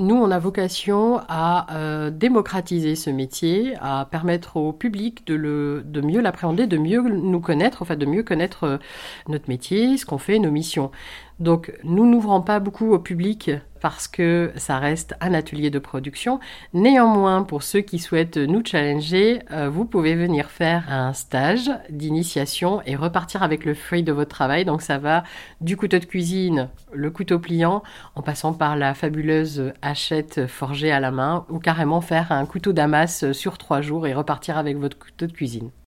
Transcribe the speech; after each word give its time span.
Nous, 0.00 0.14
on 0.14 0.30
a 0.30 0.38
vocation 0.38 1.20
à 1.28 1.76
euh, 1.76 2.08
démocratiser 2.10 2.94
ce 2.96 3.10
métier, 3.10 3.74
à 3.82 4.08
permettre 4.10 4.56
au 4.56 4.72
public 4.72 5.26
de, 5.26 5.34
le, 5.34 5.82
de 5.84 6.00
mieux 6.00 6.22
l'appréhender, 6.22 6.66
de 6.66 6.78
mieux 6.78 7.02
nous 7.02 7.40
connaître, 7.40 7.82
en 7.82 7.84
fait, 7.84 7.96
de 7.96 8.06
mieux 8.06 8.22
connaître 8.22 8.64
euh, 8.64 8.78
notre 9.28 9.50
métier, 9.50 9.98
ce 9.98 10.06
qu'on 10.06 10.16
fait, 10.16 10.38
nos 10.38 10.50
missions. 10.50 10.90
Donc, 11.40 11.72
nous 11.84 12.04
n'ouvrons 12.04 12.42
pas 12.42 12.60
beaucoup 12.60 12.92
au 12.92 12.98
public 12.98 13.50
parce 13.80 14.08
que 14.08 14.52
ça 14.56 14.78
reste 14.78 15.14
un 15.22 15.32
atelier 15.32 15.70
de 15.70 15.78
production. 15.78 16.38
Néanmoins, 16.74 17.44
pour 17.44 17.62
ceux 17.62 17.80
qui 17.80 17.98
souhaitent 17.98 18.36
nous 18.36 18.62
challenger, 18.62 19.40
euh, 19.50 19.70
vous 19.70 19.86
pouvez 19.86 20.14
venir 20.14 20.50
faire 20.50 20.84
un 20.92 21.14
stage 21.14 21.70
d'initiation 21.88 22.82
et 22.84 22.94
repartir 22.94 23.42
avec 23.42 23.64
le 23.64 23.72
fruit 23.72 24.02
de 24.02 24.12
votre 24.12 24.30
travail. 24.30 24.66
Donc, 24.66 24.82
ça 24.82 24.98
va 24.98 25.24
du 25.62 25.78
couteau 25.78 25.98
de 25.98 26.04
cuisine, 26.04 26.68
le 26.92 27.10
couteau 27.10 27.38
pliant, 27.38 27.82
en 28.16 28.22
passant 28.22 28.52
par 28.52 28.76
la 28.76 28.92
fabuleuse 28.92 29.72
hachette 29.80 30.46
forgée 30.46 30.92
à 30.92 31.00
la 31.00 31.10
main, 31.10 31.46
ou 31.48 31.58
carrément 31.58 32.02
faire 32.02 32.32
un 32.32 32.44
couteau 32.44 32.74
d'amas 32.74 33.32
sur 33.32 33.56
trois 33.56 33.80
jours 33.80 34.06
et 34.06 34.12
repartir 34.12 34.58
avec 34.58 34.76
votre 34.76 34.98
couteau 34.98 35.26
de 35.26 35.32
cuisine. 35.32 35.70